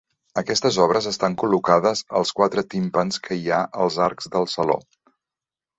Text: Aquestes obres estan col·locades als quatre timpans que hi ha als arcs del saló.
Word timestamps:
Aquestes 0.41 0.77
obres 0.85 1.07
estan 1.11 1.35
col·locades 1.43 2.03
als 2.21 2.33
quatre 2.41 2.65
timpans 2.73 3.23
que 3.29 3.39
hi 3.41 3.45
ha 3.53 3.61
als 3.87 4.03
arcs 4.09 4.33
del 4.37 4.53
saló. 4.57 4.83